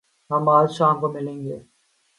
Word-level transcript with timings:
ہم 0.29 0.43
آج 0.57 0.67
شام 0.77 0.95
کو 1.01 1.07
ملیں 1.13 1.39
گے 1.45 1.57